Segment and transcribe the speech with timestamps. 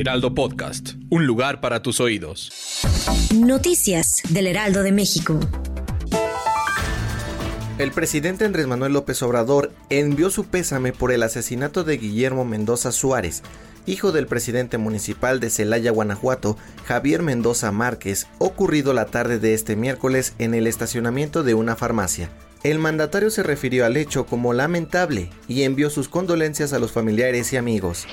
[0.00, 0.92] Heraldo Podcast.
[1.10, 2.50] Un lugar para tus oídos.
[3.34, 5.38] Noticias del Heraldo de México.
[7.76, 12.92] El presidente Andrés Manuel López Obrador envió su pésame por el asesinato de Guillermo Mendoza
[12.92, 13.42] Suárez,
[13.84, 19.76] hijo del presidente municipal de Celaya, Guanajuato, Javier Mendoza Márquez, ocurrido la tarde de este
[19.76, 22.30] miércoles en el estacionamiento de una farmacia.
[22.62, 27.50] El mandatario se refirió al hecho como lamentable y envió sus condolencias a los familiares
[27.54, 28.06] y amigos.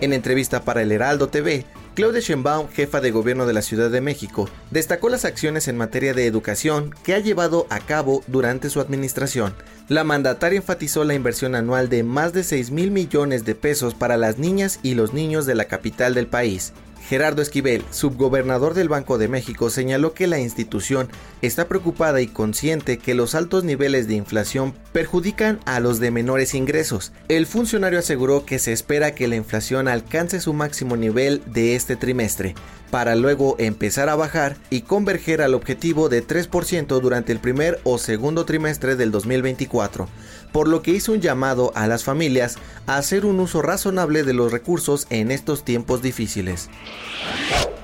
[0.00, 4.00] En entrevista para el Heraldo TV, Claudia Sheinbaum, jefa de gobierno de la Ciudad de
[4.00, 8.80] México, destacó las acciones en materia de educación que ha llevado a cabo durante su
[8.80, 9.54] administración.
[9.88, 14.16] La mandataria enfatizó la inversión anual de más de 6 mil millones de pesos para
[14.16, 16.72] las niñas y los niños de la capital del país,
[17.08, 21.08] Gerardo Esquivel, subgobernador del Banco de México, señaló que la institución
[21.42, 26.54] está preocupada y consciente que los altos niveles de inflación perjudican a los de menores
[26.54, 27.12] ingresos.
[27.28, 31.96] El funcionario aseguró que se espera que la inflación alcance su máximo nivel de este
[31.96, 32.54] trimestre,
[32.92, 37.96] para luego empezar a bajar y converger al objetivo de 3% durante el primer o
[37.96, 40.08] segundo trimestre del 2024,
[40.52, 44.34] por lo que hizo un llamado a las familias a hacer un uso razonable de
[44.34, 46.68] los recursos en estos tiempos difíciles.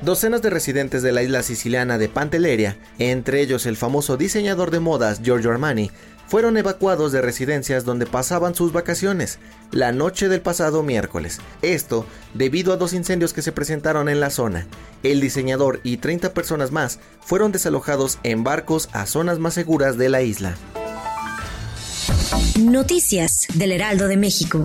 [0.00, 4.78] Docenas de residentes de la isla siciliana de Pantelleria, entre ellos el famoso diseñador de
[4.78, 5.90] modas Giorgio Armani,
[6.28, 9.38] fueron evacuados de residencias donde pasaban sus vacaciones
[9.72, 11.40] la noche del pasado miércoles.
[11.62, 14.66] Esto debido a dos incendios que se presentaron en la zona.
[15.02, 20.10] El diseñador y 30 personas más fueron desalojados en barcos a zonas más seguras de
[20.10, 20.54] la isla.
[22.58, 24.64] Noticias del Heraldo de México.